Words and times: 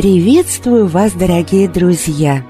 Приветствую 0.00 0.86
вас, 0.86 1.12
дорогие 1.12 1.68
друзья! 1.68 2.42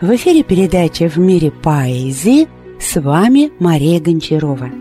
В 0.00 0.12
эфире 0.16 0.42
передача 0.42 1.08
«В 1.08 1.16
мире 1.18 1.52
поэзии» 1.52 2.48
с 2.80 3.00
вами 3.00 3.52
Мария 3.60 4.00
Гончарова. 4.00 4.72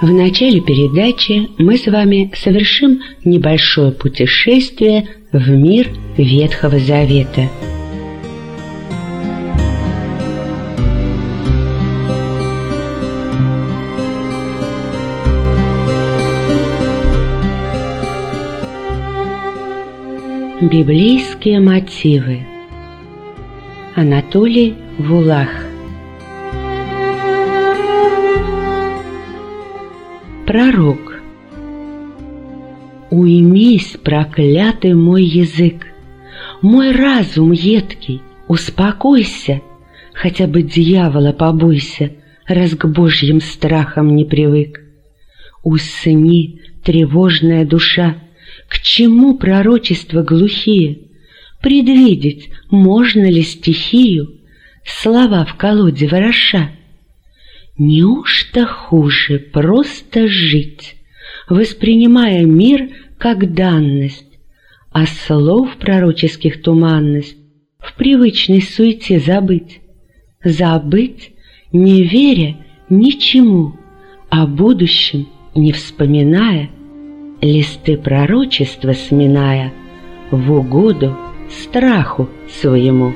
В 0.00 0.10
начале 0.10 0.62
передачи 0.62 1.50
мы 1.58 1.76
с 1.76 1.84
вами 1.84 2.32
совершим 2.34 3.00
небольшое 3.22 3.92
путешествие 3.92 5.10
в 5.30 5.50
мир 5.50 5.90
Ветхого 6.16 6.78
Завета– 6.78 7.50
Библейские 20.62 21.58
мотивы. 21.58 22.46
Анатолий 23.96 24.76
Вулах. 24.96 25.48
Пророк. 30.46 31.20
Уймись, 33.10 33.96
проклятый 34.04 34.94
мой 34.94 35.24
язык, 35.24 35.88
Мой 36.60 36.92
разум 36.92 37.50
едкий, 37.50 38.22
успокойся, 38.46 39.62
Хотя 40.14 40.46
бы 40.46 40.62
дьявола 40.62 41.32
побойся, 41.32 42.12
Раз 42.46 42.76
к 42.76 42.86
божьим 42.86 43.40
страхам 43.40 44.14
не 44.14 44.24
привык. 44.24 44.80
Усни, 45.64 46.60
тревожная 46.84 47.66
душа, 47.66 48.14
к 48.72 48.80
чему 48.80 49.36
пророчества 49.36 50.22
глухие? 50.22 51.00
Предвидеть 51.60 52.48
можно 52.70 53.30
ли 53.30 53.42
стихию, 53.42 54.40
Слова 54.82 55.44
в 55.44 55.56
колоде 55.56 56.08
вороша? 56.08 56.70
Неужто 57.76 58.64
хуже 58.64 59.38
просто 59.38 60.26
жить, 60.26 60.96
Воспринимая 61.50 62.46
мир 62.46 62.88
как 63.18 63.52
данность, 63.52 64.38
А 64.90 65.04
слов 65.04 65.76
пророческих 65.76 66.62
туманность 66.62 67.36
В 67.78 67.94
привычной 67.94 68.62
суете 68.62 69.20
забыть? 69.20 69.82
Забыть, 70.42 71.32
не 71.72 72.04
веря 72.04 72.56
ничему, 72.88 73.76
О 74.30 74.46
будущем 74.46 75.28
не 75.54 75.72
вспоминая— 75.72 76.70
листы 77.42 77.96
пророчества 77.96 78.92
сминая 78.92 79.72
в 80.30 80.52
угоду 80.52 81.18
страху 81.50 82.28
своему. 82.48 83.12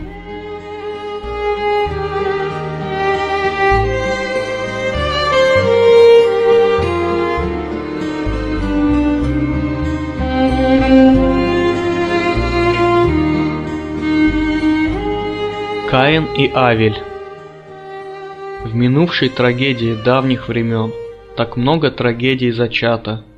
Каин 15.89 16.27
и 16.37 16.51
Авель 16.53 17.01
В 18.65 18.75
минувшей 18.75 19.29
трагедии 19.29 19.97
давних 20.05 20.49
времен 20.49 20.93
так 21.37 21.57
много 21.57 21.93
трагедий 21.93 22.51
зачато– 22.51 23.25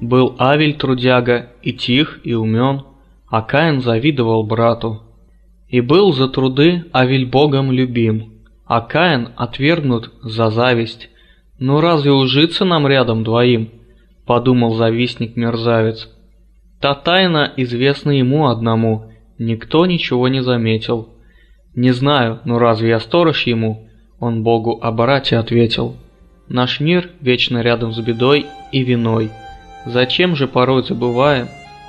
был 0.00 0.34
Авель 0.38 0.76
трудяга 0.76 1.50
и 1.62 1.72
тих, 1.72 2.20
и 2.24 2.34
умен, 2.34 2.82
а 3.28 3.42
Каин 3.42 3.80
завидовал 3.80 4.44
брату. 4.44 5.02
И 5.68 5.80
был 5.80 6.12
за 6.12 6.28
труды 6.28 6.84
Авель 6.92 7.26
Богом 7.26 7.72
любим, 7.72 8.32
а 8.64 8.80
Каин 8.80 9.30
отвергнут 9.36 10.12
за 10.22 10.50
зависть. 10.50 11.08
Ну 11.58 11.80
разве 11.80 12.12
ужиться 12.12 12.64
нам 12.64 12.86
рядом 12.86 13.24
двоим? 13.24 13.70
Подумал 14.26 14.74
завистник-мерзавец. 14.74 16.08
Та 16.80 16.94
тайна 16.94 17.52
известна 17.56 18.10
ему 18.10 18.48
одному, 18.48 19.12
никто 19.38 19.86
ничего 19.86 20.28
не 20.28 20.42
заметил. 20.42 21.08
Не 21.74 21.92
знаю, 21.92 22.40
но 22.44 22.58
разве 22.58 22.90
я 22.90 23.00
сторож 23.00 23.46
ему? 23.46 23.88
Он 24.18 24.42
Богу 24.42 24.78
о 24.82 24.92
брате 24.92 25.36
ответил. 25.36 25.96
Наш 26.48 26.80
мир 26.80 27.10
вечно 27.20 27.60
рядом 27.60 27.92
с 27.92 28.00
бедой 28.00 28.46
и 28.72 28.82
виной. 28.82 29.30
Зачем 29.86 30.34
же 30.34 30.48
порой 30.48 30.82
забываем, 30.82 31.46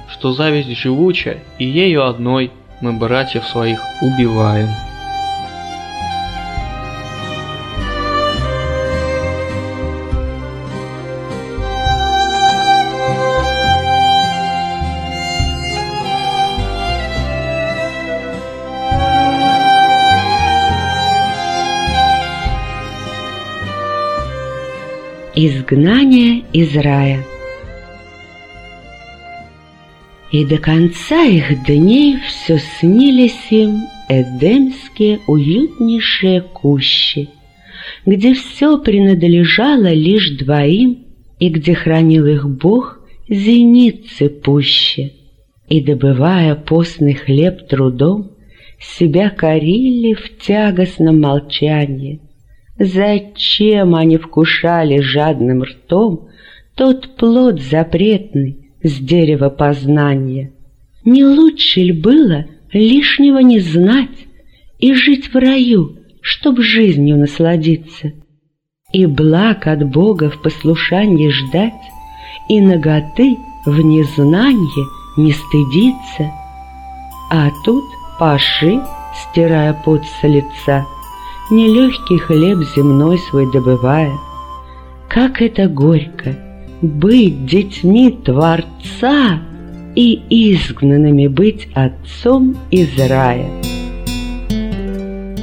что 0.08 0.32
зависть 0.32 0.70
живуча, 0.78 1.40
и 1.58 1.66
ею 1.66 2.06
одной 2.06 2.52
мы 2.80 2.94
братьев 2.94 3.44
своих 3.44 3.80
убиваем? 4.04 4.70
Изгнание 25.40 26.44
из 26.52 26.76
рая– 26.76 27.24
и 30.38 30.46
до 30.46 30.60
конца 30.60 31.24
их 31.24 31.64
дней 31.66 32.18
все 32.28 32.60
снились 32.60 33.48
им 33.50 33.80
эдемские 34.08 35.20
уютнейшие 35.26 36.42
кущи, 36.42 37.30
где 38.06 38.36
все 38.36 38.78
принадлежало 38.78 39.92
лишь 39.92 40.38
двоим, 40.38 41.06
и 41.40 41.50
где 41.50 41.74
хранил 41.74 42.28
их 42.28 42.48
Бог 42.48 43.00
зеницы 43.28 44.30
пуще. 44.30 45.14
И, 45.70 45.82
добывая 45.82 46.54
постный 46.54 47.16
хлеб 47.16 47.68
трудом, 47.68 48.34
себя 48.80 49.32
корили 49.32 50.14
в 50.14 50.38
тягостном 50.38 51.20
молчании. 51.20 52.22
Зачем 52.78 53.96
они 53.96 54.18
вкушали 54.18 55.00
жадным 55.00 55.64
ртом 55.64 56.30
тот 56.76 57.16
плод 57.18 57.60
запретный, 57.60 58.67
с 58.84 59.00
дерева 59.00 59.50
познания. 59.50 60.52
Не 61.06 61.26
лучше 61.26 61.82
ли 61.82 61.92
было 61.92 62.46
лишнего 62.72 63.40
не 63.40 63.60
знать 63.60 64.28
и 64.80 64.94
жить 64.94 65.34
в 65.34 65.38
раю, 65.38 65.98
чтоб 66.22 66.60
жизнью 66.60 67.18
насладиться? 67.18 68.14
И 68.94 69.06
благ 69.06 69.68
от 69.68 69.84
Бога 69.84 70.30
в 70.30 70.42
послушании 70.42 71.30
ждать, 71.30 71.74
и 72.50 72.62
наготы 72.62 73.36
в 73.66 73.80
незнанье 73.82 74.86
не 75.18 75.34
стыдиться. 75.34 76.32
А 77.30 77.50
тут 77.66 77.84
паши, 78.20 78.80
стирая 79.14 79.74
пот 79.74 80.04
с 80.06 80.28
лица, 80.28 80.86
Нелегкий 81.50 82.18
хлеб 82.18 82.60
земной 82.76 83.18
свой 83.20 83.50
добывая. 83.50 84.12
Как 85.08 85.42
это 85.42 85.70
горько! 85.70 86.47
Быть 86.82 87.46
детьми 87.46 88.12
Творца 88.24 89.40
и 89.96 90.22
изгнанными 90.30 91.28
быть 91.28 91.68
отцом 91.74 92.56
из 92.70 92.98
рая. 92.98 93.50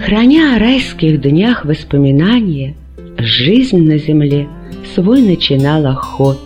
Храня 0.00 0.54
о 0.54 0.58
райских 0.58 1.20
днях 1.20 1.64
воспоминания, 1.64 2.75
жизнь 3.19 3.82
на 3.88 3.98
земле 3.98 4.48
свой 4.94 5.22
начинала 5.22 5.94
ход. 5.94 6.38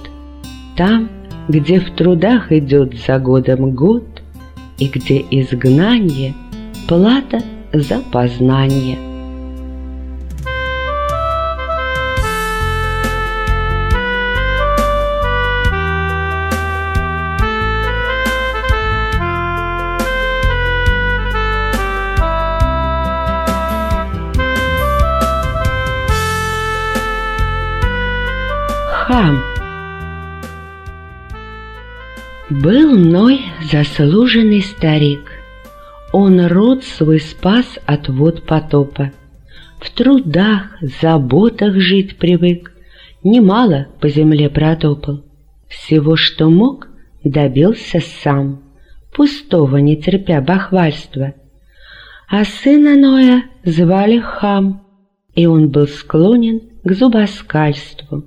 Там, 0.76 1.08
где 1.48 1.80
в 1.80 1.90
трудах 1.96 2.52
идет 2.52 2.94
за 3.06 3.18
годом 3.18 3.72
год, 3.72 4.04
и 4.78 4.86
где 4.86 5.24
изгнание– 5.30 6.34
плата 6.88 7.40
за 7.72 7.98
познание– 8.12 8.96
Был 32.50 32.96
Ной 32.96 33.40
заслуженный 33.70 34.62
старик. 34.62 35.30
Он 36.12 36.46
род 36.46 36.84
свой 36.84 37.20
спас 37.20 37.78
от 37.86 38.08
вод 38.08 38.46
потопа. 38.46 39.12
В 39.80 39.90
трудах, 39.90 40.76
заботах 40.80 41.74
жить 41.74 42.18
привык, 42.18 42.72
Немало 43.24 43.88
по 44.00 44.08
земле 44.08 44.48
протопал. 44.48 45.24
Всего, 45.68 46.16
что 46.16 46.48
мог, 46.48 46.88
добился 47.24 48.00
сам, 48.00 48.62
пустого 49.12 49.78
не 49.78 49.96
терпя 49.96 50.40
бахвальства. 50.40 51.34
А 52.28 52.44
сына 52.44 52.94
Ноя 52.94 53.44
звали 53.64 54.20
Хам, 54.20 54.86
и 55.34 55.46
он 55.46 55.68
был 55.70 55.88
склонен 55.88 56.60
к 56.84 56.92
зубоскальству. 56.92 58.24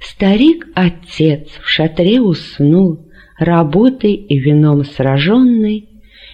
Старик-отец 0.00 1.48
в 1.62 1.68
шатре 1.68 2.20
уснул, 2.20 2.98
работой 3.38 4.12
и 4.14 4.38
вином 4.38 4.84
сраженный, 4.84 5.88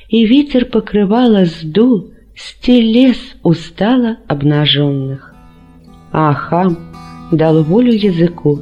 и 0.09 0.27
ветер 0.27 0.67
покрывало 0.67 1.45
сдул 1.45 2.13
с 2.35 2.55
телес 2.61 3.19
устало 3.43 4.19
обнаженных. 4.27 5.35
А 6.13 6.35
хам 6.35 6.79
дал 7.31 7.63
волю 7.63 7.93
языку, 7.93 8.61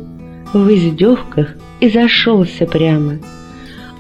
в 0.53 0.69
издевках 0.69 1.57
и 1.81 1.89
зашелся 1.89 2.67
прямо. 2.67 3.19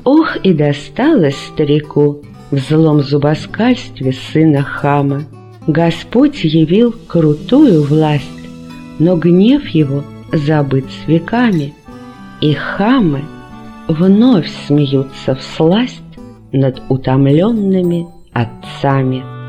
Ох, 0.05 0.37
и 0.43 0.52
досталось 0.52 1.37
старику 1.37 2.23
в 2.50 2.58
злом 2.58 3.02
зубоскальстве 3.02 4.12
сына 4.12 4.62
хама. 4.62 5.25
Господь 5.67 6.43
явил 6.44 6.94
крутую 7.06 7.82
власть, 7.82 8.25
но 8.99 9.17
гнев 9.17 9.69
его 9.69 10.05
забыт 10.32 10.87
с 10.87 11.09
веками, 11.09 11.75
и 12.41 12.53
хамы 12.55 13.25
вновь 13.88 14.50
смеются 14.67 15.35
в 15.35 15.43
сласть 15.43 16.03
над 16.53 16.82
утомленными 16.88 18.06
отцами. 18.32 19.39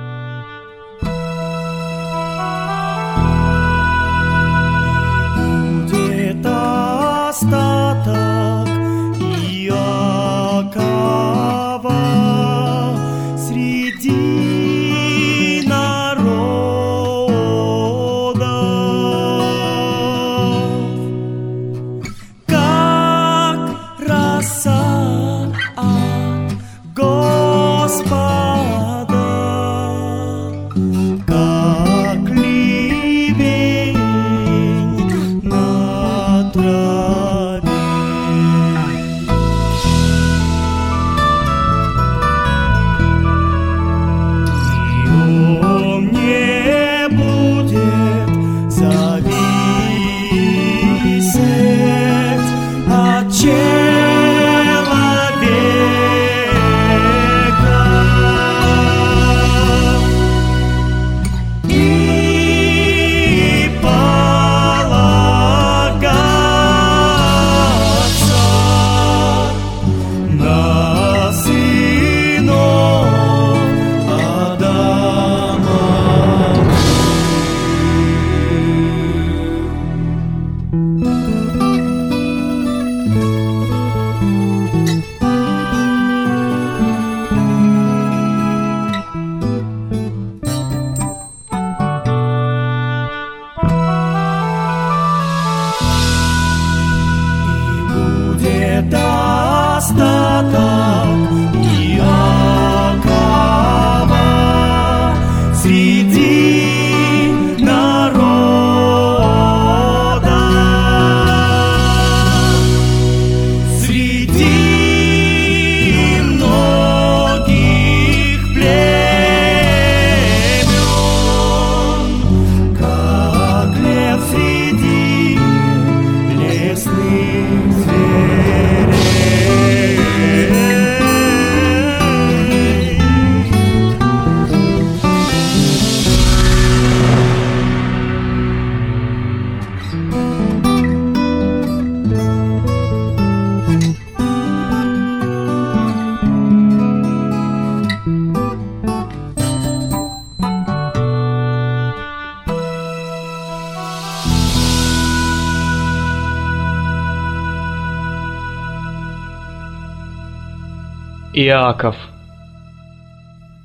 Иаков 161.62 161.96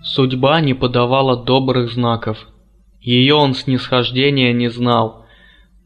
Судьба 0.02 0.60
не 0.60 0.74
подавала 0.74 1.34
добрых 1.34 1.90
знаков. 1.90 2.36
Ее 3.00 3.34
он 3.34 3.54
снисхождения 3.54 4.52
не 4.52 4.68
знал. 4.68 5.24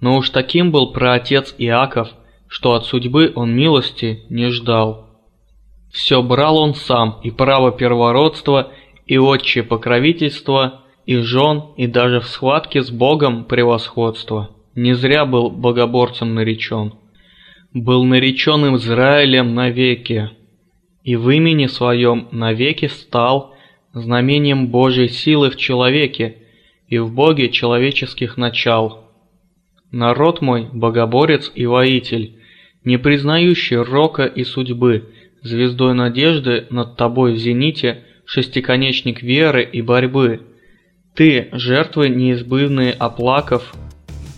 Но 0.01 0.17
уж 0.17 0.31
таким 0.31 0.73
был 0.73 0.93
праотец 0.93 1.55
Иаков, 1.57 2.09
что 2.49 2.73
от 2.73 2.85
судьбы 2.85 3.33
он 3.37 3.55
милости 3.55 4.25
не 4.29 4.49
ждал. 4.51 5.07
Все 5.93 6.21
брал 6.21 6.59
он 6.59 6.75
сам, 6.75 7.21
и 7.23 7.31
право 7.31 7.71
первородства, 7.71 8.73
и 9.07 9.17
отче 9.17 9.63
покровительство, 9.63 10.81
и 11.07 11.17
жен, 11.19 11.63
и 11.77 11.87
даже 11.87 12.19
в 12.19 12.27
схватке 12.27 12.83
с 12.83 12.91
Богом 12.91 13.45
превосходство. 13.45 14.51
Не 14.75 14.95
зря 14.95 15.27
был 15.27 15.49
богоборцем 15.49 16.35
наречен. 16.35 16.95
Был 17.73 18.03
наречен 18.05 18.75
Израилем 18.75 19.55
навеки, 19.55 20.31
и 21.03 21.17
в 21.17 21.31
имени 21.31 21.67
своем 21.67 22.29
навеки 22.31 22.87
стал 22.87 23.55
знамением 23.93 24.69
Божьей 24.69 25.09
силы 25.09 25.51
в 25.51 25.57
человеке 25.57 26.37
и 26.89 26.99
в 26.99 27.13
Боге 27.13 27.49
человеческих 27.49 28.37
начал. 28.37 29.05
Народ 29.91 30.41
мой– 30.41 30.69
богоборец 30.73 31.51
и 31.55 31.67
воитель, 31.67 32.37
не 32.85 32.99
признающий 32.99 33.77
рока 33.77 34.25
и 34.25 34.45
судьбы, 34.45 35.11
звездой 35.43 35.95
надежды 35.95 36.67
над 36.71 36.97
тобой 36.97 37.33
в 37.33 37.37
зените, 37.37 38.05
шестиконечник 38.25 39.23
веры 39.23 39.65
и 39.65 39.83
борьбы. 39.83 40.43
Ты, 41.15 41.49
жертвы 41.53 42.09
неизбывные 42.09 42.93
оплаков, 42.93 43.75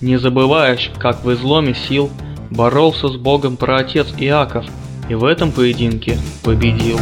не 0.00 0.16
забываешь, 0.16 0.90
как 0.99 1.23
в 1.25 1.33
изломе 1.33 1.75
сил 1.75 2.11
боролся 2.50 3.09
с 3.09 3.16
Богом 3.16 3.57
праотец 3.57 4.14
Иаков– 4.19 4.64
и 5.09 5.14
в 5.14 5.25
этом 5.25 5.52
поединке 5.52 6.18
победил. 6.42 6.99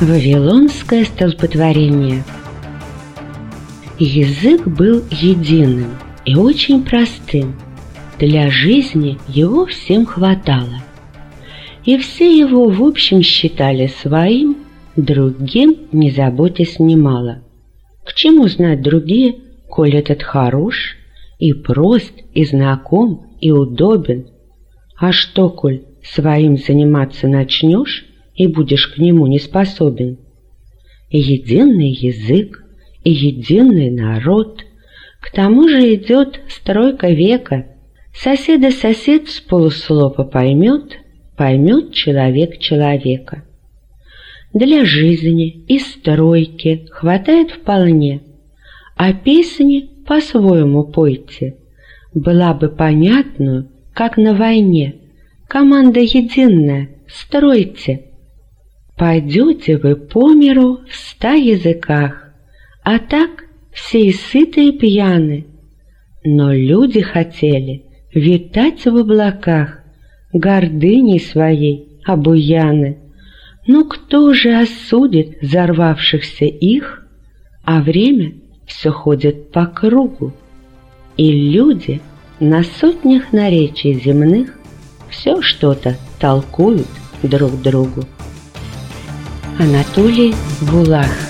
Вавилонское 0.00 1.04
столпотворение 1.04 2.22
Язык 3.98 4.66
был 4.66 5.02
единым 5.10 5.98
и 6.24 6.36
очень 6.36 6.84
простым. 6.84 7.56
Для 8.18 8.48
жизни 8.48 9.18
его 9.26 9.66
всем 9.66 10.06
хватало– 10.06 10.82
и 11.88 11.96
все 11.96 12.38
его 12.38 12.68
в 12.68 12.84
общем 12.84 13.22
считали 13.22 13.86
своим, 13.86 14.58
другим 14.94 15.88
не 15.90 16.10
заботясь 16.10 16.78
немало. 16.78 17.42
К 18.04 18.12
чему 18.12 18.46
знать 18.46 18.82
другие, 18.82 19.36
коль 19.70 19.96
этот 19.96 20.22
хорош 20.22 20.98
и 21.38 21.54
прост, 21.54 22.12
и 22.34 22.44
знаком, 22.44 23.28
и 23.40 23.52
удобен? 23.52 24.26
А 24.98 25.12
что, 25.12 25.48
коль 25.48 25.84
своим 26.02 26.58
заниматься 26.58 27.26
начнешь 27.26 28.04
и 28.34 28.46
будешь 28.48 28.88
к 28.88 28.98
нему 28.98 29.26
не 29.26 29.38
способен? 29.38 30.18
И 31.08 31.18
единый 31.18 31.88
язык, 31.88 32.66
и 33.02 33.12
единый 33.12 33.90
народ. 33.90 34.62
К 35.22 35.32
тому 35.32 35.66
же 35.70 35.94
идет 35.94 36.38
стройка 36.50 37.08
века. 37.08 37.64
Соседа 38.12 38.72
сосед 38.72 39.30
с 39.30 39.40
полуслова 39.40 40.24
поймет, 40.24 40.98
поймет 41.38 41.94
человек 41.94 42.58
человека. 42.58 43.44
Для 44.52 44.84
жизни 44.84 45.48
и 45.68 45.78
стройки 45.78 46.88
хватает 46.90 47.52
вполне, 47.52 48.22
а 48.96 49.12
песни 49.12 49.88
по-своему 50.04 50.84
пойте. 50.84 51.56
Была 52.12 52.54
бы 52.54 52.68
понятную, 52.68 53.70
как 53.94 54.16
на 54.16 54.34
войне. 54.34 54.96
Команда 55.46 56.00
единая, 56.00 56.88
стройте. 57.06 58.06
Пойдете 58.96 59.76
вы 59.76 59.94
по 59.94 60.32
миру 60.34 60.80
в 60.88 60.94
ста 60.94 61.34
языках, 61.34 62.32
а 62.82 62.98
так 62.98 63.44
все 63.72 64.06
и 64.06 64.12
сыты 64.12 64.72
пьяны. 64.72 65.46
Но 66.24 66.52
люди 66.52 67.00
хотели 67.00 67.84
витать 68.12 68.84
в 68.86 68.96
облаках, 68.96 69.77
гордыней 70.32 71.20
своей 71.20 72.00
обуяны. 72.04 72.98
Ну 73.66 73.84
кто 73.84 74.32
же 74.34 74.54
осудит 74.54 75.40
взорвавшихся 75.42 76.44
их, 76.44 77.06
а 77.64 77.82
время 77.82 78.32
все 78.66 78.90
ходит 78.90 79.50
по 79.50 79.66
кругу, 79.66 80.32
и 81.16 81.30
люди 81.50 82.00
на 82.40 82.62
сотнях 82.62 83.32
наречий 83.32 83.94
земных 83.94 84.54
все 85.10 85.42
что-то 85.42 85.96
толкуют 86.20 86.88
друг 87.22 87.60
другу. 87.62 88.04
Анатолий 89.58 90.34
Булах 90.70 91.27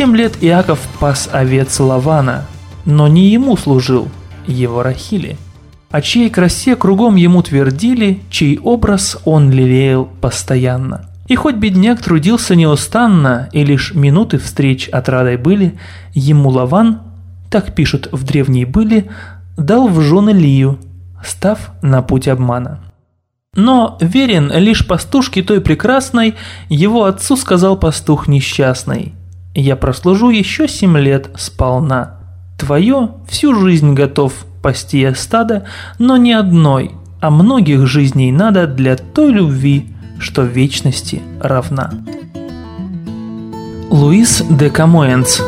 Семь 0.00 0.16
лет 0.16 0.38
Иаков 0.40 0.80
пас 0.98 1.28
овец 1.30 1.78
Лавана, 1.78 2.46
но 2.86 3.06
не 3.06 3.28
ему 3.28 3.54
служил, 3.58 4.08
его 4.46 4.82
Рахили, 4.82 5.36
о 5.90 6.00
чьей 6.00 6.30
красе 6.30 6.74
кругом 6.74 7.16
ему 7.16 7.42
твердили, 7.42 8.22
чей 8.30 8.58
образ 8.58 9.18
он 9.26 9.50
лелеял 9.50 10.06
постоянно. 10.06 11.10
И 11.28 11.36
хоть 11.36 11.56
бедняк 11.56 12.00
трудился 12.00 12.54
неустанно, 12.54 13.50
и 13.52 13.62
лишь 13.62 13.92
минуты 13.92 14.38
встреч 14.38 14.88
отрадой 14.88 15.36
были, 15.36 15.78
ему 16.14 16.48
Лаван, 16.48 17.02
так 17.50 17.74
пишут 17.74 18.08
в 18.10 18.24
древней 18.24 18.64
были, 18.64 19.10
дал 19.58 19.86
в 19.86 20.00
жены 20.00 20.30
Лию, 20.30 20.78
став 21.22 21.72
на 21.82 22.00
путь 22.00 22.26
обмана. 22.26 22.80
Но 23.54 23.98
верен 24.00 24.50
лишь 24.50 24.86
пастушке 24.86 25.42
той 25.42 25.60
прекрасной, 25.60 26.36
его 26.70 27.04
отцу 27.04 27.36
сказал 27.36 27.76
пастух 27.76 28.28
несчастный– 28.28 29.12
я 29.54 29.76
прослужу 29.76 30.30
еще 30.30 30.68
семь 30.68 30.98
лет 30.98 31.30
сполна. 31.36 32.16
Твое 32.58 33.10
всю 33.28 33.54
жизнь 33.54 33.94
готов 33.94 34.32
пасти 34.62 34.98
я 34.98 35.14
стадо, 35.14 35.64
но 35.98 36.16
не 36.16 36.32
одной, 36.32 36.92
а 37.20 37.30
многих 37.30 37.86
жизней 37.86 38.32
надо 38.32 38.66
для 38.66 38.96
той 38.96 39.32
любви, 39.32 39.86
что 40.18 40.42
вечности 40.42 41.22
равна. 41.40 41.90
Луис 43.90 44.42
де 44.48 44.70
Камоэнс 44.70 45.42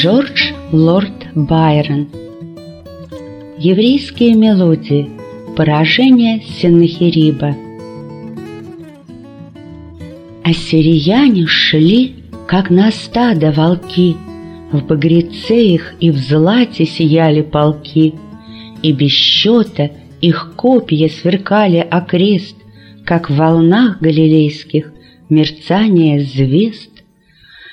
Джордж 0.00 0.52
Лорд 0.72 1.26
Байрон. 1.34 2.08
Еврейские 3.58 4.34
мелодии. 4.34 5.10
Поражение 5.54 6.40
Сеннахириба 6.40 7.54
Ассирияне 10.42 11.46
шли, 11.46 12.14
как 12.48 12.70
на 12.70 12.90
стадо 12.92 13.52
волки, 13.52 14.16
В 14.72 14.86
багреце 14.86 15.62
их 15.62 15.92
и 16.00 16.10
в 16.10 16.16
злате 16.16 16.86
сияли 16.86 17.42
полки, 17.42 18.14
И 18.82 18.92
без 18.92 19.10
счета 19.10 19.90
их 20.22 20.54
копья 20.56 21.08
сверкали 21.08 21.76
окрест, 21.76 22.56
Как 23.04 23.28
в 23.28 23.36
волнах 23.36 24.00
галилейских 24.00 24.94
мерцание 25.28 26.22
звезд. 26.22 26.99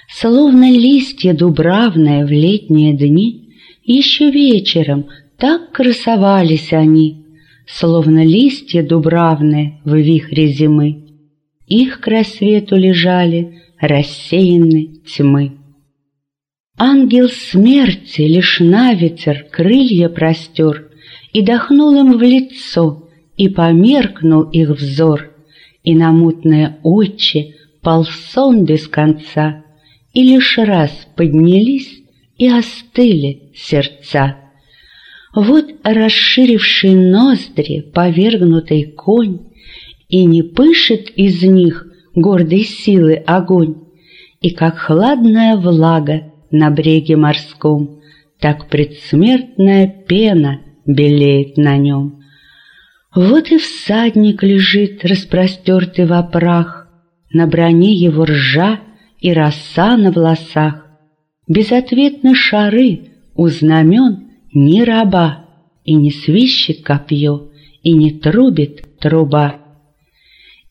Словно 0.09 0.71
листья 0.71 1.33
дубравные 1.33 2.25
в 2.25 2.29
летние 2.29 2.93
дни, 2.93 3.49
Еще 3.83 4.31
вечером 4.31 5.07
так 5.37 5.71
красовались 5.73 6.71
они, 6.71 7.25
Словно 7.67 8.25
листья 8.25 8.83
дубравные 8.83 9.81
в 9.83 9.95
вихре 9.95 10.47
зимы. 10.47 11.03
Их 11.67 11.99
к 11.99 12.07
рассвету 12.07 12.77
лежали 12.77 13.61
рассеяны 13.79 15.01
тьмы. 15.05 15.57
Ангел 16.77 17.27
смерти 17.27 18.21
лишь 18.21 18.61
на 18.61 18.93
ветер 18.93 19.45
крылья 19.51 20.07
простер 20.07 20.89
И 21.33 21.41
дохнул 21.41 21.99
им 21.99 22.17
в 22.17 22.21
лицо, 22.21 23.09
и 23.35 23.49
померкнул 23.49 24.43
их 24.43 24.69
взор, 24.69 25.31
И 25.83 25.93
на 25.93 26.13
мутные 26.13 26.77
очи 26.81 27.55
полсон 27.81 28.63
без 28.63 28.87
конца— 28.87 29.65
и 30.17 30.23
лишь 30.23 30.57
раз 30.57 30.89
поднялись 31.15 32.01
и 32.39 32.49
остыли 32.49 33.51
сердца. 33.53 34.37
Вот 35.35 35.65
расширивший 35.83 36.95
ноздри 36.95 37.81
повергнутый 37.93 38.85
конь, 38.85 39.41
и 40.09 40.25
не 40.25 40.41
пышет 40.41 41.11
из 41.11 41.43
них 41.43 41.85
гордой 42.15 42.63
силы 42.63 43.13
огонь, 43.13 43.75
и 44.41 44.49
как 44.49 44.79
хладная 44.79 45.55
влага 45.55 46.33
на 46.49 46.71
бреге 46.71 47.15
морском, 47.15 48.01
так 48.39 48.69
предсмертная 48.69 49.85
пена 50.07 50.61
белеет 50.87 51.57
на 51.57 51.77
нем. 51.77 52.23
Вот 53.13 53.51
и 53.51 53.59
всадник 53.59 54.41
лежит, 54.41 55.05
распростертый 55.05 56.07
в 56.07 56.13
опрах, 56.13 56.87
на 57.31 57.45
броне 57.45 57.93
его 57.93 58.25
ржа 58.25 58.79
и 59.19 59.33
роса 59.33 59.97
на 59.97 60.11
волосах, 60.11 60.83
Безответны 61.47 62.35
шары 62.35 63.11
у 63.35 63.47
знамен 63.47 64.31
ни 64.53 64.81
раба, 64.81 65.45
И 65.85 65.93
не 65.93 66.11
свищет 66.11 66.83
копье, 66.83 67.47
и 67.83 67.93
не 67.93 68.11
трубит 68.11 68.99
труба. 68.99 69.55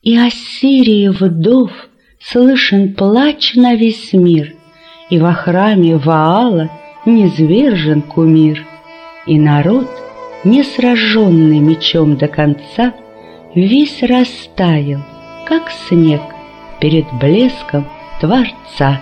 И 0.03 0.15
Ассирии 0.15 1.07
вдов 1.07 1.71
слышен 2.19 2.93
плач 2.93 3.55
на 3.55 3.73
весь 3.75 4.13
мир, 4.13 4.53
И 5.09 5.17
во 5.17 5.33
храме 5.33 5.97
Ваала 5.97 6.69
низвержен 7.05 8.03
кумир, 8.03 8.65
И 9.25 9.39
народ, 9.39 9.89
не 10.43 10.63
сраженный 10.63 11.59
мечом 11.59 12.17
до 12.17 12.27
конца, 12.27 12.93
Весь 13.55 14.03
растаял, 14.03 15.01
как 15.47 15.71
снег 15.71 16.21
перед 16.79 17.05
блеском 17.19 17.87
Творца. 18.19 18.99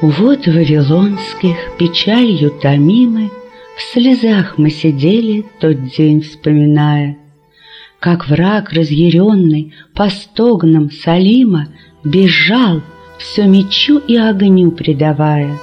Вот 0.00 0.46
вавилонских 0.46 1.56
печалью 1.78 2.50
томимы, 2.50 3.30
В 3.76 3.82
слезах 3.82 4.56
мы 4.56 4.70
сидели 4.70 5.44
тот 5.58 5.82
день 5.96 6.20
вспоминая, 6.20 7.16
как 7.98 8.28
враг 8.28 8.72
разъяренный 8.72 9.74
по 9.94 10.10
стогнам 10.10 10.92
Салима 10.92 11.68
бежал, 12.04 12.82
все 13.18 13.46
мечу 13.46 13.98
и 13.98 14.16
огню 14.16 14.70
предавая. 14.70 15.58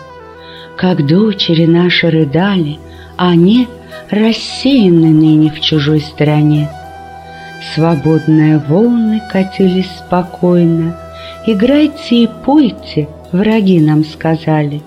Как 0.81 1.05
дочери 1.05 1.67
наши 1.67 2.09
рыдали, 2.09 2.79
они 3.15 3.67
рассеяны 4.09 5.09
ныне 5.09 5.51
в 5.51 5.61
чужой 5.61 6.01
стране. 6.01 6.71
Свободные 7.75 8.57
волны 8.57 9.21
катились 9.31 9.91
спокойно, 10.00 10.97
Играйте 11.45 12.23
и 12.23 12.29
пойте, 12.43 13.07
враги 13.31 13.79
нам 13.79 14.03
сказали. 14.03 14.81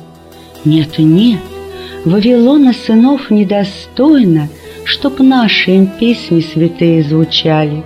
Нет, 0.64 0.98
нет, 0.98 1.38
Вавилона 2.04 2.72
сынов 2.72 3.30
недостойно, 3.30 4.48
Чтоб 4.84 5.20
наши 5.20 5.76
им 5.76 5.86
песни 5.86 6.40
святые 6.40 7.04
звучали. 7.04 7.84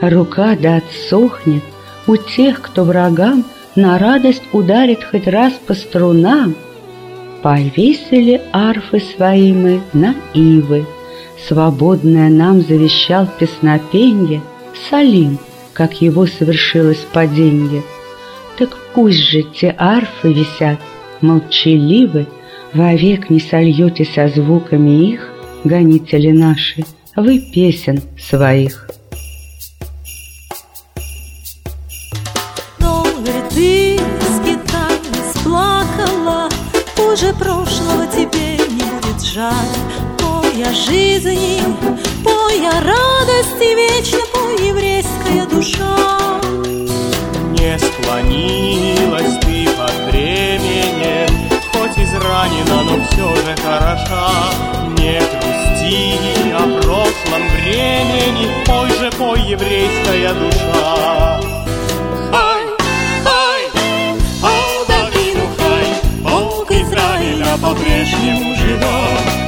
Рука 0.00 0.56
да 0.56 0.76
отсохнет 0.76 1.64
у 2.06 2.16
тех, 2.16 2.62
кто 2.62 2.84
врагам 2.84 3.44
На 3.76 3.98
радость 3.98 4.42
ударит 4.54 5.04
хоть 5.04 5.26
раз 5.26 5.52
по 5.66 5.74
струнам. 5.74 6.56
Повесили 7.42 8.42
арфы 8.52 9.00
свои 9.00 9.52
мы 9.52 9.80
на 9.92 10.14
ивы, 10.34 10.86
Свободное 11.48 12.28
нам 12.28 12.60
завещал 12.60 13.26
песнопенье 13.38 14.42
Салим, 14.88 15.38
как 15.72 16.02
его 16.02 16.26
совершилось 16.26 17.04
паденье. 17.12 17.82
Так 18.58 18.76
пусть 18.94 19.30
же 19.30 19.42
те 19.42 19.74
арфы 19.78 20.32
висят, 20.32 20.78
молчаливы, 21.20 22.26
Вовек 22.74 23.30
не 23.30 23.40
сольете 23.40 24.04
со 24.04 24.28
звуками 24.28 25.10
их, 25.10 25.28
Гонители 25.64 26.30
наши, 26.30 26.84
вы 27.16 27.38
песен 27.52 28.00
своих. 28.18 28.88
Горе 32.78 33.42
ты 33.50 33.98
скиталась, 34.36 35.34
плакала, 35.44 36.39
Уже 37.12 37.32
прошлого 37.32 38.06
тебе 38.06 38.56
не 38.68 38.84
будет 38.84 39.20
жаль. 39.20 39.52
Пой 40.16 40.62
о 40.62 40.72
жизни, 40.72 41.60
пой 42.22 42.64
о 42.68 42.80
радости 42.80 43.74
Вечно 43.74 44.20
пой 44.32 44.68
еврейская 44.68 45.44
душа. 45.46 46.40
Не 47.50 47.76
склонилась 47.80 49.40
ты 49.40 49.68
под 49.76 50.08
бременем, 50.08 51.28
Хоть 51.72 51.98
изранена, 51.98 52.82
но 52.84 53.04
все 53.06 53.34
же 53.42 53.56
хороша. 53.56 54.30
Не 54.96 55.18
грусти 55.18 56.52
о 56.52 56.80
прошлом 56.80 57.48
времени, 57.56 58.64
Пой 58.66 58.88
же, 58.90 59.10
пой, 59.18 59.40
еврейская 59.40 60.32
душа. 60.34 61.49
по-прежнему 67.70 68.54
жива. 68.56 69.39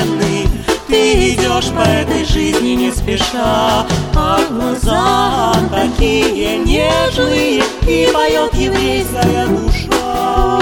Отверженный 0.00 0.48
Ты 0.86 1.34
идешь 1.34 1.70
по 1.70 1.82
этой 1.82 2.24
жизни 2.24 2.70
не 2.70 2.90
спеша. 2.90 3.86
А 4.14 4.40
глаза 4.50 5.54
такие 5.70 6.58
нежные 6.58 7.62
И 7.82 8.10
поет 8.12 8.54
еврейская 8.54 9.46
душа. 9.46 10.60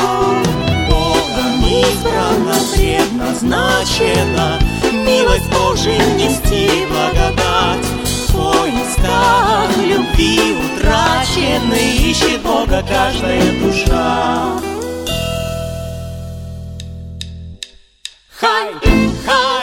Богом 0.88 1.64
избрана, 1.64 2.56
предназначена. 2.74 4.58
Милость 4.92 5.50
Божию 5.50 6.16
нести 6.16 6.86
благодать. 6.86 7.86
Поисках 8.32 9.76
любви 9.78 10.54
утраченной 10.76 11.96
Ищет 12.08 12.40
Бога 12.42 12.84
каждая 12.88 13.42
душа 13.60 14.77
Хай, 18.39 18.73
хай, 19.25 19.56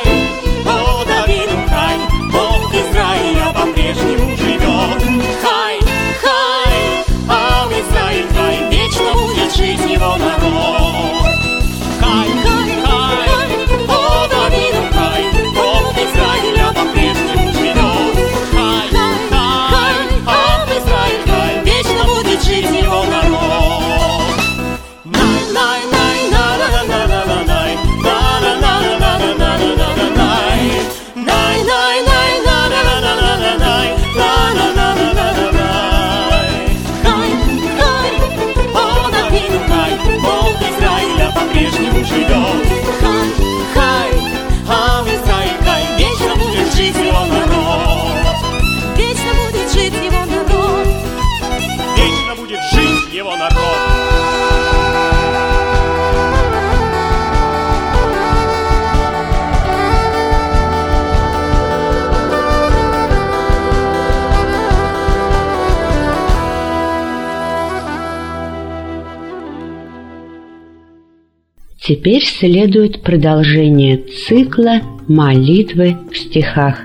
Теперь 71.88 72.26
следует 72.26 73.04
продолжение 73.04 73.98
цикла 73.98 74.82
«Молитвы 75.08 75.95
в 76.12 76.17
стихах». 76.17 76.82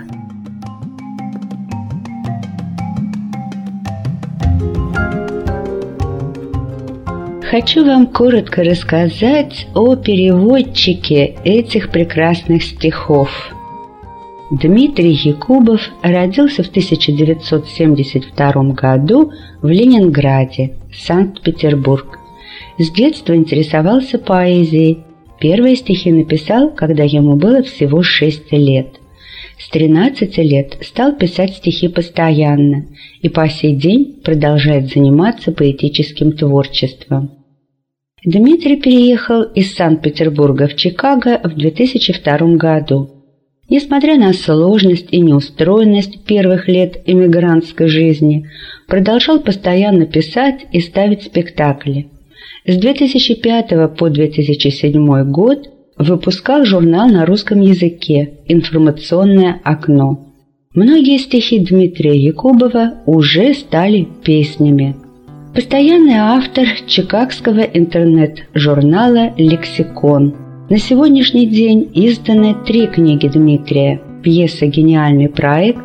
Хочу 7.49 7.83
вам 7.83 8.05
коротко 8.05 8.63
рассказать 8.63 9.65
о 9.73 9.95
переводчике 9.95 11.33
этих 11.45 11.89
прекрасных 11.89 12.61
стихов. 12.61 13.31
Дмитрий 14.51 15.13
Якубов 15.13 15.81
родился 16.03 16.61
в 16.61 16.67
1972 16.67 18.63
году 18.75 19.31
в 19.63 19.67
Ленинграде, 19.67 20.73
Санкт-Петербург. 20.93 22.20
С 22.81 22.89
детства 22.89 23.35
интересовался 23.35 24.17
поэзией. 24.17 25.03
Первые 25.39 25.75
стихи 25.75 26.11
написал, 26.11 26.71
когда 26.71 27.03
ему 27.03 27.35
было 27.35 27.61
всего 27.61 28.01
6 28.01 28.51
лет. 28.53 28.87
С 29.59 29.69
13 29.69 30.35
лет 30.39 30.77
стал 30.81 31.15
писать 31.15 31.57
стихи 31.57 31.89
постоянно 31.89 32.87
и 33.21 33.29
по 33.29 33.47
сей 33.47 33.75
день 33.75 34.19
продолжает 34.23 34.87
заниматься 34.87 35.51
поэтическим 35.51 36.31
творчеством. 36.31 37.29
Дмитрий 38.25 38.77
переехал 38.77 39.43
из 39.43 39.75
Санкт-Петербурга 39.75 40.67
в 40.67 40.75
Чикаго 40.75 41.39
в 41.43 41.53
2002 41.55 42.55
году. 42.55 43.11
Несмотря 43.69 44.17
на 44.17 44.33
сложность 44.33 45.09
и 45.11 45.21
неустроенность 45.21 46.25
первых 46.25 46.67
лет 46.67 46.97
эмигрантской 47.05 47.87
жизни, 47.87 48.49
продолжал 48.87 49.39
постоянно 49.39 50.07
писать 50.07 50.65
и 50.71 50.81
ставить 50.81 51.21
спектакли. 51.21 52.09
С 52.65 52.77
2005 52.77 53.97
по 53.97 54.09
2007 54.09 55.31
год 55.31 55.67
выпускал 55.97 56.63
журнал 56.63 57.09
на 57.09 57.25
русском 57.25 57.59
языке 57.59 58.33
«Информационное 58.47 59.59
окно». 59.63 60.27
Многие 60.75 61.17
стихи 61.17 61.59
Дмитрия 61.59 62.15
Якубова 62.15 62.93
уже 63.07 63.55
стали 63.55 64.07
песнями. 64.23 64.95
Постоянный 65.55 66.17
автор 66.17 66.67
чикагского 66.85 67.61
интернет-журнала 67.61 69.33
«Лексикон», 69.37 70.35
на 70.69 70.77
сегодняшний 70.77 71.47
день 71.47 71.89
изданы 71.93 72.55
три 72.65 72.87
книги 72.87 73.27
Дмитрия. 73.27 74.01
Пьеса 74.23 74.67
«Гениальный 74.67 75.27
проект», 75.27 75.81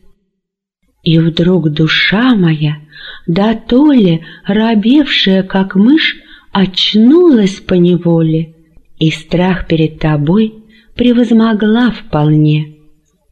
И 1.03 1.19
вдруг 1.19 1.71
душа 1.71 2.35
моя, 2.35 2.79
да 3.27 3.55
то 3.55 3.93
ли, 3.93 4.23
робевшая, 4.47 5.43
как 5.43 5.75
мышь, 5.75 6.17
очнулась 6.53 7.61
по 7.61 7.75
неволе, 7.75 8.55
и 8.99 9.11
страх 9.11 9.67
перед 9.67 9.99
тобой 9.99 10.62
превозмогла 11.03 11.91
вполне. 11.91 12.77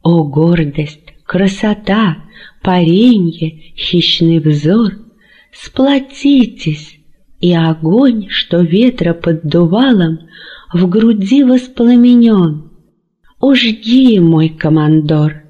О, 0.03 0.25
гордость, 0.25 1.13
красота, 1.23 2.17
паренье, 2.61 3.71
хищный 3.77 4.39
взор, 4.39 4.95
Сплотитесь, 5.53 6.99
и 7.39 7.53
огонь, 7.53 8.27
что 8.29 8.59
ветра 8.59 9.13
поддувалом, 9.13 10.19
В 10.73 10.89
груди 10.89 11.45
воспламенен. 11.45 12.71
О, 13.39 13.55
жди, 13.55 14.19
мой 14.19 14.49
командор! 14.49 15.43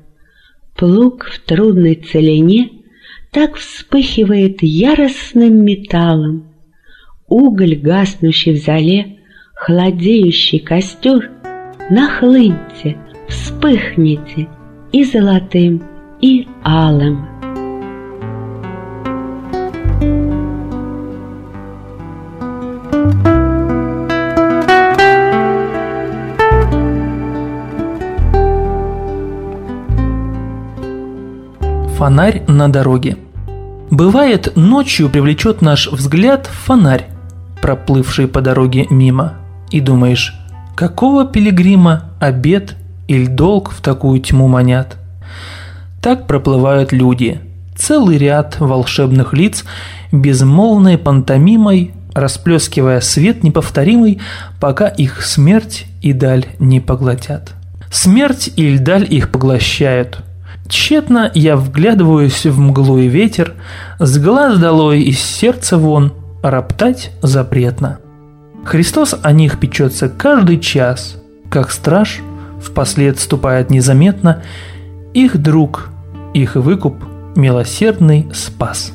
Плуг 0.78 1.26
в 1.26 1.40
трудной 1.40 1.96
целине 1.96 2.70
Так 3.32 3.56
вспыхивает 3.56 4.62
яростным 4.62 5.66
металлом. 5.66 6.54
Уголь, 7.28 7.78
гаснущий 7.78 8.54
в 8.54 8.64
зале, 8.64 9.18
Хладеющий 9.56 10.60
костер— 10.60 11.32
нахлыньте, 11.90 12.98
вспыхните 13.28 14.48
и 14.92 15.04
золотым, 15.04 15.84
и 16.22 16.48
алым. 16.64 17.28
Фонарь 31.98 32.44
на 32.48 32.68
дороге. 32.68 33.18
Бывает, 33.92 34.54
ночью 34.56 35.10
привлечет 35.10 35.62
наш 35.62 35.88
взгляд 35.88 36.48
фонарь, 36.48 37.06
проплывший 37.62 38.28
по 38.28 38.42
дороге 38.42 38.88
мимо, 38.90 39.36
и 39.70 39.80
думаешь, 39.82 40.41
Какого 40.76 41.26
пилигрима 41.26 42.12
обед 42.20 42.76
или 43.08 43.26
долг 43.26 43.72
в 43.72 43.82
такую 43.82 44.20
тьму 44.22 44.48
манят? 44.48 44.98
Так 46.02 46.28
проплывают 46.28 46.92
люди, 46.92 47.40
целый 47.76 48.18
ряд 48.18 48.60
волшебных 48.60 49.34
лиц, 49.34 49.66
безмолвной 50.12 50.98
пантомимой, 50.98 51.94
расплескивая 52.14 53.02
свет 53.02 53.44
неповторимый, 53.44 54.20
пока 54.60 54.88
их 54.88 55.22
смерть 55.22 55.86
и 56.02 56.14
даль 56.14 56.46
не 56.60 56.80
поглотят. 56.80 57.54
Смерть 57.92 58.52
и 58.56 58.78
даль 58.78 59.06
их 59.08 59.32
поглощают. 59.32 60.24
Тщетно 60.68 61.30
я 61.34 61.58
вглядываюсь 61.58 62.46
в 62.46 62.60
мглу 62.60 62.98
и 62.98 63.08
ветер, 63.08 63.56
с 64.00 64.18
глаз 64.18 64.58
долой 64.58 65.02
из 65.02 65.20
сердца 65.20 65.78
вон, 65.78 66.14
роптать 66.42 67.12
запретно. 67.22 68.00
Христос 68.64 69.16
о 69.22 69.32
них 69.32 69.60
печется 69.60 70.08
каждый 70.08 70.60
час, 70.60 71.22
как 71.50 71.72
страж 71.72 72.22
впослед 72.62 73.20
ступает 73.20 73.70
незаметно, 73.70 74.44
их 75.14 75.42
друг, 75.42 75.90
их 76.34 76.56
выкуп, 76.56 76.96
милосердный 77.36 78.30
спас. 78.34 78.94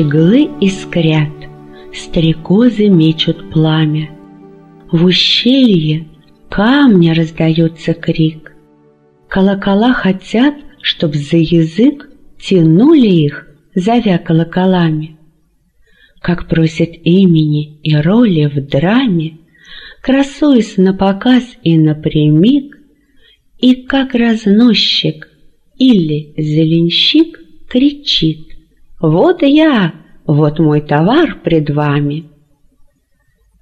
Щеглы 0.00 0.48
искрят, 0.62 1.28
стрекозы 1.92 2.88
мечут 2.88 3.50
пламя. 3.50 4.08
В 4.90 5.04
ущелье 5.04 6.06
камня 6.48 7.12
раздается 7.12 7.92
крик. 7.92 8.56
Колокола 9.28 9.92
хотят, 9.92 10.54
чтоб 10.80 11.14
за 11.14 11.36
язык 11.36 12.08
тянули 12.40 13.08
их, 13.08 13.46
зовя 13.74 14.16
колоколами. 14.16 15.18
Как 16.22 16.48
просят 16.48 16.92
имени 17.04 17.78
и 17.82 17.94
роли 17.94 18.46
в 18.46 18.54
драме, 18.68 19.36
Красуясь 20.00 20.78
на 20.78 20.94
показ 20.94 21.44
и 21.62 21.76
напрямик, 21.76 22.74
И 23.58 23.74
как 23.84 24.14
разносчик 24.14 25.28
или 25.76 26.32
зеленщик 26.38 27.38
кричит 27.68 28.49
вот 29.00 29.42
я, 29.42 29.94
вот 30.26 30.58
мой 30.58 30.80
товар 30.82 31.40
пред 31.42 31.70
вами. 31.70 32.30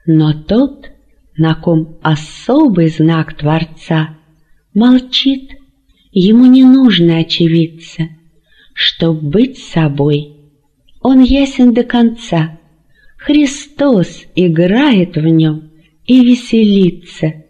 Но 0.06 0.32
тот, 0.32 0.90
на 1.36 1.54
ком 1.54 1.98
особый 2.02 2.88
знак 2.88 3.34
Творца, 3.34 4.16
молчит, 4.74 5.52
ему 6.10 6.46
не 6.46 6.64
нужно 6.64 7.18
очевидца, 7.18 8.08
чтоб 8.74 9.22
быть 9.22 9.58
собой. 9.58 10.34
Он 11.00 11.20
ясен 11.22 11.72
до 11.72 11.84
конца, 11.84 12.58
Христос 13.16 14.24
играет 14.34 15.16
в 15.16 15.26
нем 15.26 15.70
и 16.06 16.24
веселится, 16.24 17.44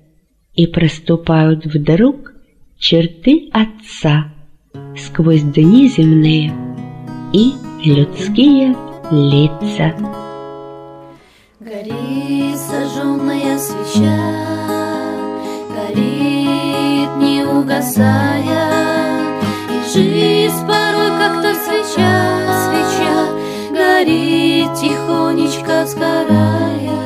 и 0.54 0.66
проступают 0.66 1.66
вдруг 1.66 2.32
черты 2.78 3.48
Отца 3.52 4.34
сквозь 4.96 5.42
дни 5.42 5.88
земные 5.88 6.52
и 7.32 7.52
людские 7.84 8.76
лица. 9.10 9.94
Горит 11.60 12.58
сожженная 12.58 13.58
свеча, 13.58 14.18
горит 15.74 17.16
не 17.18 17.44
угасая, 17.44 19.40
и 19.70 19.92
жизнь 19.92 20.66
порой 20.66 21.10
как-то 21.18 21.54
свеча, 21.54 22.40
свеча 22.64 23.28
горит 23.70 24.74
тихонечко 24.74 25.86
сгорая. 25.86 26.98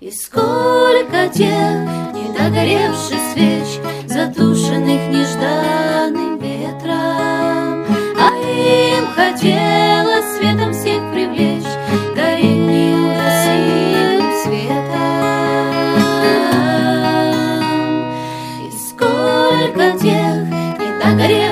И 0.00 0.10
сколько 0.10 1.28
тех 1.32 1.88
недогоревших 2.12 3.20
свеч, 3.32 3.80
затушенных 4.06 5.08
нежданным 5.10 5.94
ветром, 5.94 6.03
им 9.14 9.20
хотелось 9.34 10.36
светом 10.36 10.72
всех 10.72 11.12
привлечь, 11.12 11.62
гореть 12.14 12.58
неугасимым 12.66 14.32
светом. 14.42 15.14
И 18.62 18.70
сколько 18.70 19.98
тех 19.98 20.36
недогоревших 20.78 21.34
свеч, 21.34 21.43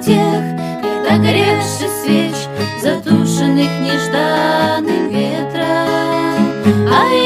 тех 0.00 0.42
недогоревших 0.82 1.90
свеч, 2.02 2.34
затушенных 2.80 3.70
нежданным 3.80 5.08
ветром, 5.10 6.44
а 6.90 7.19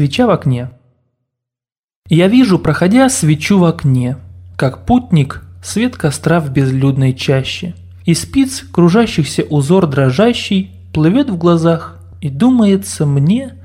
Свеча 0.00 0.26
в 0.26 0.30
окне. 0.30 0.70
Я 2.08 2.28
вижу, 2.28 2.58
проходя 2.58 3.10
свечу 3.10 3.58
в 3.58 3.66
окне, 3.66 4.16
как 4.56 4.86
путник 4.86 5.42
свет 5.62 5.98
костра 5.98 6.40
в 6.40 6.48
безлюдной 6.48 7.12
чаще. 7.12 7.74
И 8.06 8.14
спиц, 8.14 8.64
кружащихся 8.72 9.42
узор 9.42 9.86
дрожащий, 9.86 10.70
плывет 10.94 11.28
в 11.28 11.36
глазах, 11.36 11.98
и 12.22 12.30
думается 12.30 13.04
мне, 13.04 13.58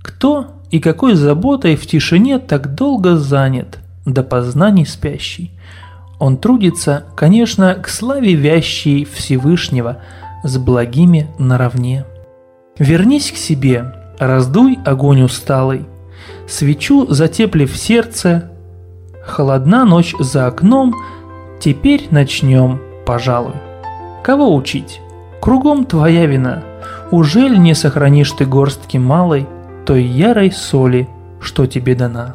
кто 0.00 0.52
и 0.70 0.78
какой 0.78 1.16
заботой 1.16 1.74
в 1.74 1.84
тишине 1.88 2.38
так 2.38 2.76
долго 2.76 3.16
занят, 3.16 3.80
до 4.06 4.22
познаний 4.22 4.86
спящий. 4.86 5.50
Он 6.20 6.36
трудится, 6.36 7.06
конечно, 7.16 7.74
к 7.74 7.88
славе 7.88 8.34
вящей 8.34 9.04
Всевышнего, 9.04 10.00
с 10.44 10.56
благими 10.56 11.26
наравне. 11.40 12.04
Вернись 12.78 13.32
к 13.32 13.36
себе, 13.36 13.99
раздуй 14.20 14.78
огонь 14.84 15.22
усталый, 15.22 15.86
свечу 16.46 17.06
затеплив 17.08 17.76
сердце, 17.76 18.50
холодна 19.24 19.84
ночь 19.84 20.14
за 20.20 20.46
окном, 20.46 20.94
теперь 21.58 22.06
начнем, 22.10 22.80
пожалуй. 23.06 23.54
Кого 24.22 24.54
учить? 24.54 25.00
Кругом 25.40 25.86
твоя 25.86 26.26
вина. 26.26 26.62
Ужель 27.10 27.58
не 27.58 27.74
сохранишь 27.74 28.30
ты 28.32 28.44
горстки 28.44 28.98
малой 28.98 29.48
той 29.86 30.04
ярой 30.04 30.52
соли, 30.52 31.08
что 31.40 31.66
тебе 31.66 31.94
дана? 31.94 32.34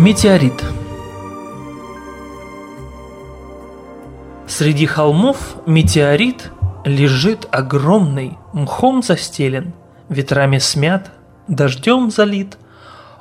Метеорит 0.05 0.63
Среди 4.45 4.85
холмов 4.85 5.55
метеорит 5.65 6.51
лежит 6.83 7.47
огромный, 7.49 8.37
мхом 8.53 9.01
застелен, 9.01 9.73
ветрами 10.07 10.59
смят, 10.59 11.09
дождем 11.47 12.11
залит. 12.11 12.59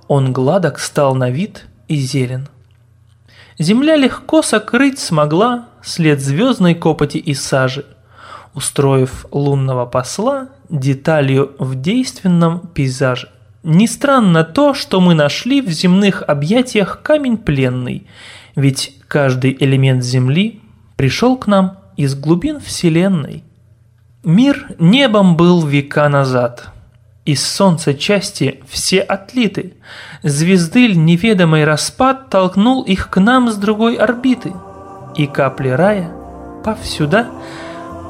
Он 0.08 0.34
гладок 0.34 0.78
стал 0.78 1.14
на 1.14 1.30
вид 1.30 1.64
и 1.88 1.96
зелен. 1.96 2.50
Земля 3.58 3.96
легко 3.96 4.42
сокрыть 4.42 4.98
смогла 4.98 5.68
след 5.82 6.20
звездной 6.20 6.74
копоти 6.74 7.16
и 7.16 7.32
сажи, 7.32 7.86
устроив 8.52 9.24
лунного 9.30 9.86
посла 9.86 10.48
деталью 10.68 11.56
в 11.58 11.76
действенном 11.76 12.60
пейзаже. 12.60 13.30
Не 13.64 13.86
странно 13.86 14.44
то, 14.44 14.74
что 14.74 15.00
мы 15.00 15.14
нашли 15.14 15.62
в 15.62 15.70
земных 15.70 16.22
объятиях 16.22 17.00
камень 17.02 17.38
пленный, 17.38 18.06
ведь 18.54 18.98
каждый 19.08 19.56
элемент 19.58 20.04
Земли 20.04 20.60
пришел 20.96 21.38
к 21.38 21.46
нам 21.46 21.78
из 21.96 22.14
глубин 22.14 22.60
Вселенной. 22.60 23.42
Мир 24.22 24.66
небом 24.78 25.38
был 25.38 25.66
века 25.66 26.10
назад. 26.10 26.68
Из 27.24 27.42
солнца 27.42 27.94
части 27.94 28.62
все 28.68 29.00
отлиты. 29.00 29.72
Звезды 30.22 30.94
неведомый 30.94 31.64
распад 31.64 32.28
толкнул 32.28 32.82
их 32.82 33.08
к 33.08 33.18
нам 33.18 33.50
с 33.50 33.56
другой 33.56 33.96
орбиты. 33.96 34.52
И 35.16 35.26
капли 35.26 35.70
рая 35.70 36.12
повсюда, 36.62 37.28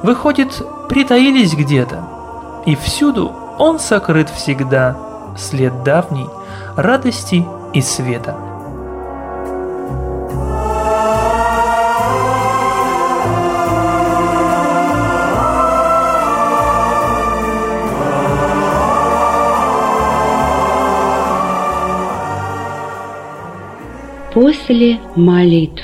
выходит, 0.03 0.61
притаились 0.88 1.55
где-то. 1.55 2.09
И 2.67 2.75
всюду 2.75 3.33
он 3.59 3.79
сокрыт 3.79 4.31
всегда, 4.31 5.13
след 5.37 5.83
давней 5.85 6.27
радости 6.77 7.44
и 7.73 7.81
света. 7.81 8.37
после 24.35 24.99
молитв. 25.14 25.83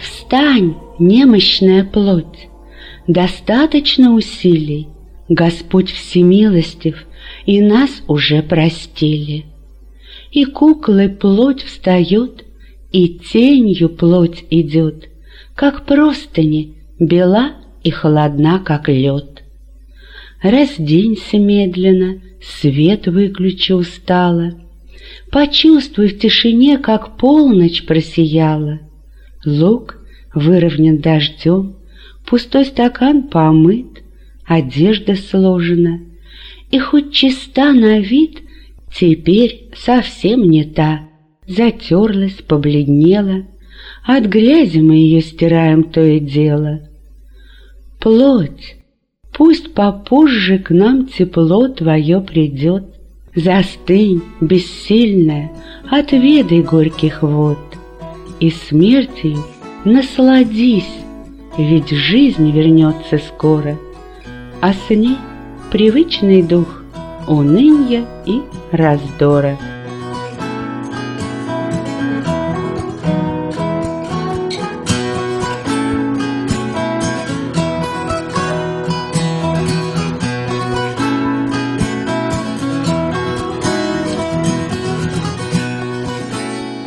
Встань, 0.00 0.74
немощная 0.98 1.84
плоть, 1.84 2.48
достаточно 3.06 4.12
усилий, 4.12 4.88
Господь 5.28 5.90
всемилостив, 5.90 7.05
и 7.46 7.60
нас 7.60 8.02
уже 8.08 8.42
простили. 8.42 9.46
И 10.30 10.44
куклы 10.44 11.08
плоть 11.08 11.62
встает, 11.62 12.44
и 12.92 13.08
тенью 13.08 13.88
плоть 13.88 14.44
идет, 14.50 15.08
Как 15.54 15.86
простыни, 15.86 16.74
бела 16.98 17.52
и 17.82 17.90
холодна, 17.90 18.58
как 18.58 18.88
лед. 18.88 19.42
Разденься 20.42 21.38
медленно, 21.38 22.20
свет 22.42 23.06
выключи 23.06 23.72
устало— 23.72 24.60
Почувствуй 25.30 26.08
в 26.08 26.18
тишине, 26.18 26.78
как 26.78 27.16
полночь 27.16 27.84
просияла. 27.84 28.80
Лук 29.44 29.98
выровнен 30.34 30.98
дождем, 30.98 31.76
пустой 32.26 32.64
стакан 32.64 33.24
помыт, 33.24 34.02
одежда 34.46 35.14
сложена, 35.14 36.00
и 36.70 36.78
хоть 36.78 37.12
чиста 37.12 37.72
на 37.72 38.00
вид, 38.00 38.42
теперь 38.94 39.70
совсем 39.76 40.42
не 40.42 40.64
та, 40.64 41.08
затерлась, 41.46 42.42
побледнела, 42.46 43.44
от 44.04 44.24
грязи 44.24 44.78
мы 44.78 44.94
ее 44.96 45.20
стираем 45.20 45.84
то 45.84 46.02
и 46.02 46.20
дело. 46.20 46.80
Плоть, 48.00 48.76
пусть 49.32 49.74
попозже 49.74 50.58
к 50.58 50.70
нам 50.70 51.06
тепло 51.06 51.68
твое 51.68 52.20
придет, 52.20 52.84
Застынь, 53.34 54.22
бессильная, 54.40 55.52
отведай 55.90 56.62
горьких 56.62 57.22
вод, 57.22 57.58
И 58.40 58.48
смертью 58.48 59.36
насладись, 59.84 60.88
ведь 61.58 61.90
жизнь 61.90 62.50
вернется 62.50 63.18
скоро, 63.18 63.76
А 64.62 64.72
с 64.72 64.88
ней 64.88 65.18
привычный 65.70 66.42
дух 66.42 66.82
уныния 67.26 68.06
и 68.24 68.42
раздора. 68.72 69.58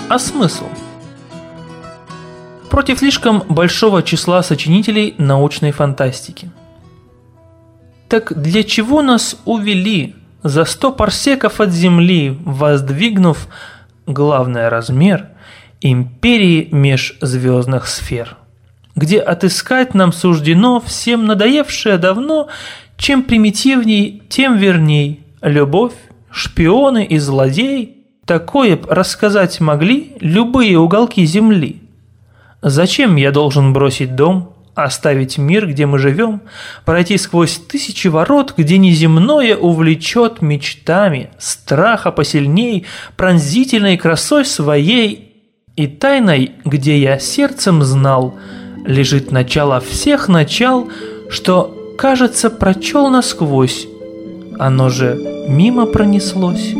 А 0.09 0.17
смысл? 0.17 0.65
Против 2.69 2.97
слишком 2.97 3.43
большого 3.47 4.01
числа 4.01 4.41
сочинителей 4.41 5.13
научной 5.19 5.71
фантастики. 5.71 6.49
Так 8.09 8.33
для 8.35 8.63
чего 8.63 9.01
нас 9.01 9.37
увели? 9.45 10.15
За 10.43 10.65
сто 10.65 10.91
парсеков 10.91 11.61
от 11.61 11.71
Земли, 11.71 12.37
воздвигнув, 12.43 13.47
главный 14.05 14.67
размер, 14.69 15.27
империи 15.81 16.69
межзвездных 16.71 17.87
сфер, 17.87 18.37
где 18.95 19.19
отыскать 19.19 19.93
нам 19.93 20.11
суждено 20.11 20.79
всем 20.79 21.25
надоевшее 21.25 21.97
давно, 21.97 22.47
чем 22.97 23.23
примитивней, 23.23 24.23
тем 24.29 24.57
верней, 24.57 25.23
любовь, 25.41 25.93
шпионы 26.31 27.05
и 27.05 27.17
злодеи– 27.17 27.95
Такое 28.29 28.79
рассказать 28.87 29.59
могли 29.59 30.15
любые 30.19 30.77
уголки 30.77 31.25
Земли. 31.25 31.81
Зачем 32.61 33.15
я 33.15 33.31
должен 33.31 33.73
бросить 33.73 34.15
дом, 34.15 34.53
оставить 34.83 35.37
мир, 35.37 35.67
где 35.67 35.85
мы 35.85 35.99
живем, 35.99 36.41
пройти 36.85 37.17
сквозь 37.17 37.57
тысячи 37.57 38.07
ворот, 38.07 38.53
где 38.57 38.77
неземное 38.77 39.55
увлечет 39.55 40.41
мечтами, 40.41 41.31
страха 41.37 42.11
посильней, 42.11 42.85
пронзительной 43.15 43.97
красой 43.97 44.45
своей 44.45 45.29
и 45.75 45.87
тайной, 45.87 46.51
где 46.65 46.97
я 46.97 47.19
сердцем 47.19 47.83
знал, 47.83 48.37
лежит 48.85 49.31
начало 49.31 49.79
всех 49.79 50.27
начал, 50.27 50.89
что, 51.29 51.95
кажется, 51.97 52.49
прочел 52.49 53.09
насквозь, 53.09 53.87
оно 54.57 54.89
же 54.89 55.17
мимо 55.47 55.85
пронеслось. 55.85 56.73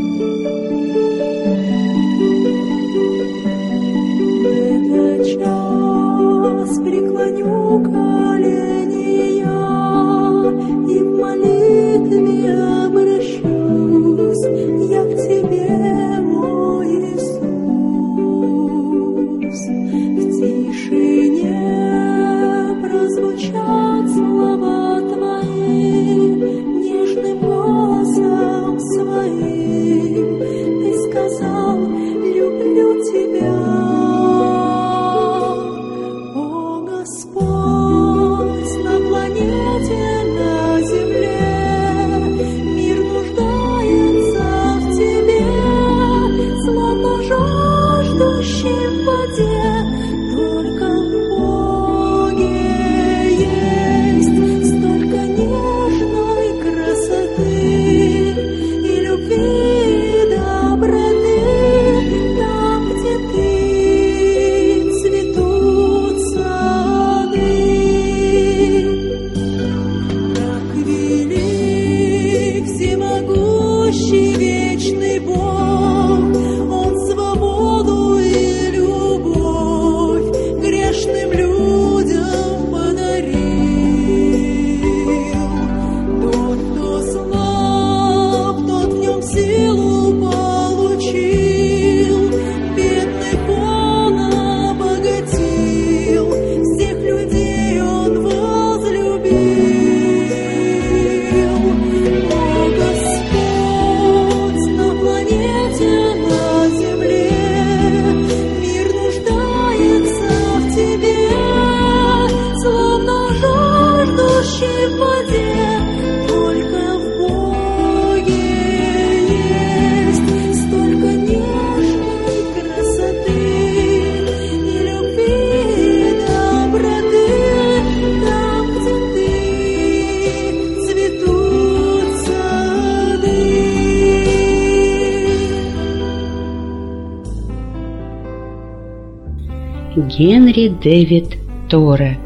Генри 140.50 140.70
Дэвид 140.70 141.38
Тора. 141.70 142.18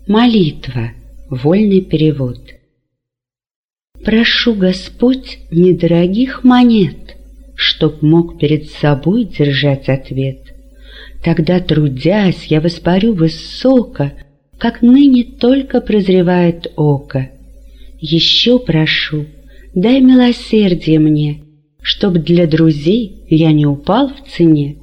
Молитва. 0.06 0.92
Вольный 1.28 1.82
перевод. 1.82 2.40
Прошу 4.02 4.54
Господь 4.54 5.36
недорогих 5.50 6.44
монет, 6.44 7.18
Чтоб 7.56 8.00
мог 8.00 8.38
перед 8.38 8.70
собой 8.70 9.24
держать 9.24 9.90
ответ. 9.90 10.54
Тогда, 11.22 11.60
трудясь, 11.60 12.46
я 12.46 12.62
воспарю 12.62 13.12
высоко, 13.12 14.12
Как 14.60 14.82
ныне 14.82 15.24
только 15.24 15.80
прозревает 15.80 16.70
око. 16.76 17.30
Еще 17.98 18.58
прошу, 18.58 19.24
дай 19.74 20.00
милосердие 20.02 20.98
мне, 20.98 21.40
Чтоб 21.80 22.18
для 22.18 22.46
друзей 22.46 23.24
я 23.30 23.52
не 23.52 23.64
упал 23.64 24.08
в 24.08 24.30
цене. 24.30 24.76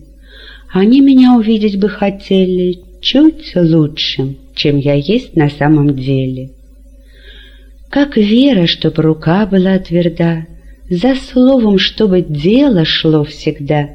Они 0.74 1.00
меня 1.00 1.38
увидеть 1.38 1.80
бы 1.80 1.90
хотели 1.90 2.80
чуть 3.02 3.56
лучшим, 3.56 4.38
чем 4.56 4.78
я 4.78 4.96
есть 4.96 5.36
на 5.36 5.48
самом 5.48 5.96
деле. 5.96 6.50
Как 7.92 8.18
вера, 8.18 8.66
чтоб 8.66 8.98
рука 8.98 9.46
была 9.46 9.78
тверда, 9.78 10.48
За 10.90 11.14
словом, 11.14 11.78
чтобы 11.78 12.22
дело 12.22 12.84
шло 12.84 13.24
всегда, 13.24 13.90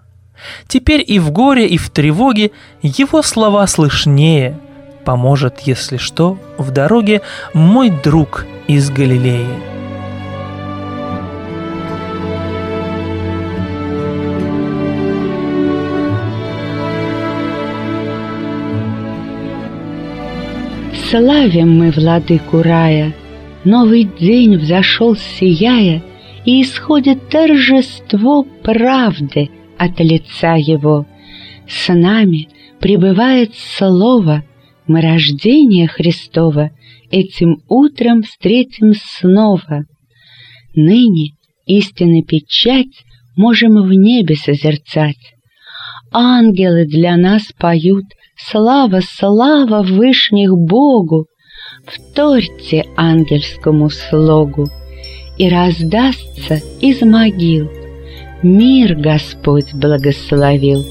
Теперь 0.67 1.05
и 1.07 1.19
в 1.19 1.31
горе, 1.31 1.67
и 1.67 1.77
в 1.77 1.91
тревоге 1.91 2.51
его 2.83 3.23
слова 3.23 3.67
слышнее. 3.67 4.59
Поможет, 5.05 5.61
если 5.61 5.97
что, 5.97 6.39
в 6.59 6.71
дороге 6.71 7.23
мой 7.53 7.91
друг 7.91 8.47
из 8.67 8.91
Галилеи. 8.91 9.74
Славим 21.17 21.79
мы 21.79 21.93
владыку 21.93 22.61
рая, 22.61 23.15
Новый 23.65 24.03
день 24.03 24.57
взошел 24.57 25.15
сияя, 25.15 26.03
И 26.45 26.61
исходит 26.61 27.29
торжество 27.29 28.43
правды 28.43 29.49
от 29.79 30.01
лица 30.01 30.57
его. 30.57 31.07
С 31.69 31.95
нами 31.95 32.49
пребывает 32.81 33.55
слово, 33.55 34.43
Мы 34.89 35.03
рождение 35.03 35.87
Христова 35.87 36.73
Этим 37.13 37.63
утром 37.69 38.25
встретим 38.25 38.95
снова. 38.95 39.85
Ныне 40.75 41.37
истинный 41.65 42.25
печать 42.25 43.05
Можем 43.37 43.81
в 43.81 43.93
небе 43.93 44.35
созерцать. 44.35 45.35
Ангелы 46.11 46.87
для 46.87 47.17
нас 47.17 47.53
поют— 47.57 48.07
Слава, 48.37 49.01
слава 49.01 49.83
вышних 49.83 50.51
Богу! 50.57 51.27
Вторьте 51.87 52.85
ангельскому 52.97 53.91
слогу, 53.91 54.67
И 55.39 55.49
раздастся 55.49 56.61
из 56.81 57.01
могил 57.03 57.71
Мир 58.43 58.97
Господь 58.97 59.73
благословил. 59.73 60.83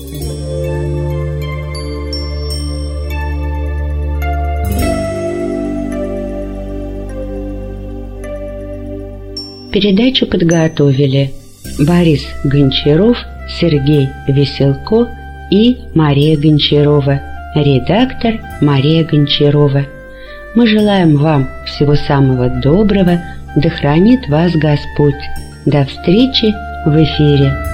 Передачу 9.71 10.27
подготовили 10.27 11.33
Борис 11.79 12.25
Гончаров, 12.45 13.17
Сергей 13.59 14.07
Веселко 14.27 15.09
и 15.51 15.75
Мария 15.93 16.37
Гончарова– 16.37 17.21
редактор 17.55 18.39
Мария 18.61 19.05
Гончарова. 19.05 19.85
Мы 20.55 20.67
желаем 20.67 21.17
вам 21.17 21.47
всего 21.65 21.95
самого 21.95 22.49
доброго, 22.49 23.19
да 23.55 23.69
хранит 23.69 24.27
вас 24.27 24.51
Господь. 24.53 25.13
До 25.65 25.85
встречи 25.85 26.53
в 26.85 26.95
эфире. 27.01 27.72